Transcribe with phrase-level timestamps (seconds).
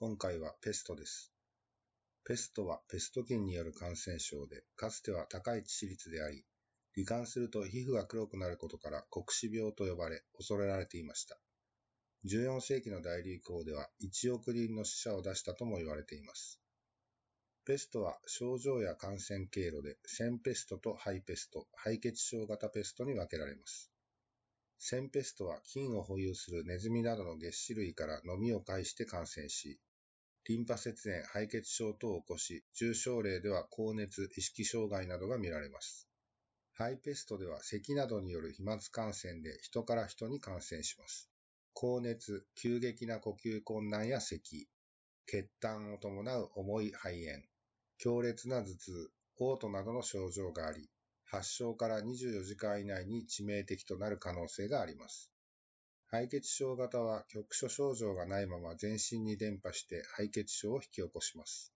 [0.00, 1.32] 今回はペストです。
[2.24, 6.44] ペストはペスト菌による感染症で、かつては高い致死率であり、
[6.96, 11.36] 罹患すると皮膚が黒くなることから黒死病と呼ばれ、恐れられていました。
[12.26, 16.60] 14世紀の大流行では1億人の死者を出したとも言われています。
[17.64, 23.90] ペストは症状や感染経路で、腺ペストとハイペスト、肺血症型ペストに分けられます。
[24.78, 29.80] 腺ペストは菌を保有するネズミなどの月歯類から飲みを介して感染し、
[30.48, 36.08] リンパ節炎、肺血症等を起こし、重症例では高熱、意識障害などが見られます。
[36.72, 41.28] ハイペストでは咳などによる飛沫感染で人から人に感染します。
[41.74, 44.66] 高熱、急激な呼吸困難や咳、
[45.26, 47.42] 血痰を伴う重い肺炎、
[47.98, 50.88] 強烈な頭痛、嘔吐などの症状があり、
[51.26, 55.30] 発症から24時間以内に致命的となる可能性があります。
[56.10, 61.74] 肺血症型は局所症状がないまま全身に伝播して肺血症を引き起こします。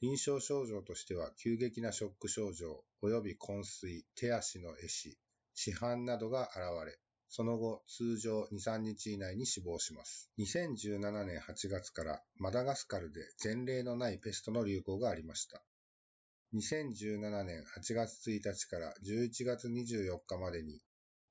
[0.00, 5.18] 臨床症状としては急激なショック症状及び昏睡、手足の壊死、
[5.54, 10.30] 死斑などが現れ、その後通常2、3日以内に死亡します。
[10.38, 15.62] 2017年8月からマダガスカルで前例のないペストの流行がありました。
[16.54, 20.80] 2017年8月1日から11月24日までに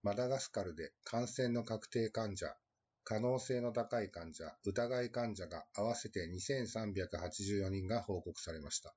[0.06, 2.56] マダガスカルで感染の確定患者、
[3.04, 8.94] 可能性の高い患者、疑い患者が合わせて2384人が報告されました。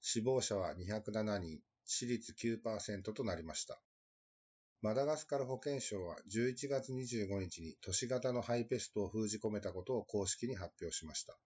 [0.00, 3.80] 死亡者は207人、死率9%となりました。
[4.82, 11.38] マダガスカル保健省は11月25日に都市型のハイペストを封じ込めたことを公式に発表しました。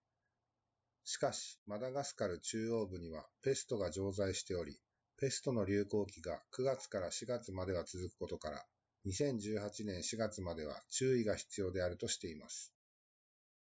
[1.04, 4.80] しかし、マダガスカル中央部にはペストが常在しており、
[5.18, 8.64] ペストの流行期が9月から4月までは続くことから、
[9.06, 12.72] 2018年4月までは注意が必要であるとしています。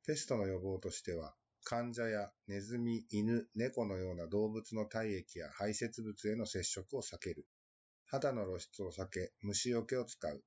[0.07, 1.35] ペストの予防としては、
[1.65, 7.47] 患者やネズミ、犬、猫のような動物の体液や排泄物への接触を避ける。
[8.07, 10.43] 肌の露出を避け、虫除けを使う。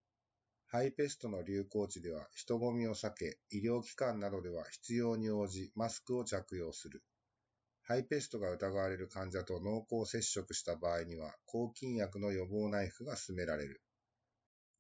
[0.66, 7.03] ハイペストの流行地では人混みを避け、医療機関などでは必要に応じマスクを着用する。
[7.84, 13.84] ハイペストが疑われる患者と濃厚接触した場合には、抗菌薬の予防内服が勧められる。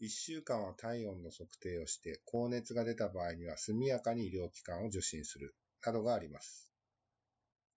[0.01, 5.55] 1週間は体温の測定をして、高熱が出た場合には速やかに医療機関を受診する。
[5.85, 6.71] などがあります。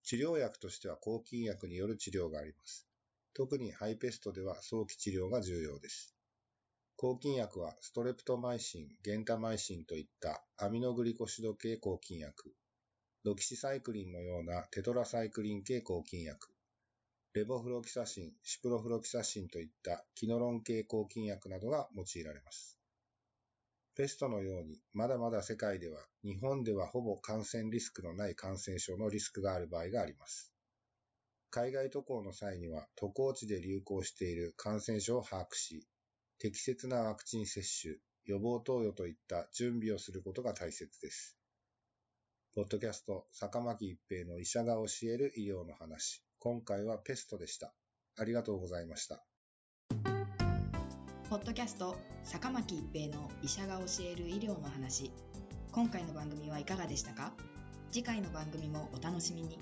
[0.03, 2.87] 治療薬としては抗菌薬による治療があります。
[3.33, 6.15] 特にハイペストでは早期治療が重要です。
[6.97, 12.55] 抗菌薬はストレプトマイシン、ゲンタマイシンといったアミノグリコシド系抗菌薬、
[13.23, 16.54] ドキシサイクリンのようなテトラサイクリン系抗菌薬、
[17.35, 22.79] レボフロキサシン、シプロフロキサシンといったキノロン系抗菌薬などが用いられます。
[23.93, 30.53] ペストのように、まだまだ世界では、日本ではほぼ感染リスクのない感染症のリスクがある場合があります。
[31.49, 35.85] 海外渡航の際には、渡航地で流行している感染症を把握し、
[36.39, 41.37] 適切なワクチン接種、予防投与といった準備をすることが大切です。
[42.55, 46.24] ポッドキャスト、坂巻一平の医者が教える医療の話。
[46.45, 47.73] 今回はペストでした。
[48.19, 49.25] ありがとうございました。
[51.27, 55.11] ポッドキャスト坂巻一平の医者が教える医療の話
[55.71, 57.33] 今回の番組はいかがでしたか？
[57.89, 59.57] 次回の番組もお楽しみに